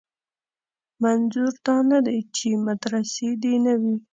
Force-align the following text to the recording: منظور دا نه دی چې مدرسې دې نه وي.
منظور 1.01 1.53
دا 1.65 1.77
نه 1.91 1.99
دی 2.05 2.19
چې 2.35 2.47
مدرسې 2.67 3.29
دې 3.43 3.53
نه 3.65 3.73
وي. 3.81 3.95